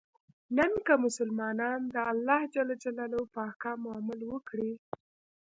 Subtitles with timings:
[0.57, 2.55] نن که مسلمانان د الله ج
[3.33, 4.71] په احکامو عمل وکړي.